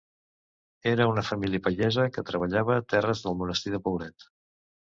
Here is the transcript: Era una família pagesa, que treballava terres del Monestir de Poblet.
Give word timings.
Era 0.91 1.05
una 1.11 1.25
família 1.27 1.61
pagesa, 1.67 2.07
que 2.17 2.25
treballava 2.31 2.81
terres 2.95 3.25
del 3.27 3.41
Monestir 3.43 3.75
de 3.77 3.83
Poblet. 3.91 4.31